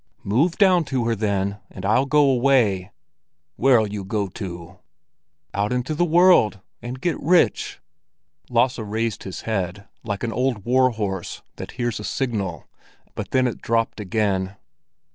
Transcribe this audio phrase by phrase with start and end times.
[0.23, 2.89] "Move down to her, then, and I'll go away!"
[3.55, 4.79] "Where'll you go to?"
[5.53, 7.79] "Out into the world and get rich!"
[8.49, 12.67] Lasse raised his head, like an old war horse that hears a signal;
[13.13, 14.55] but then it dropped again.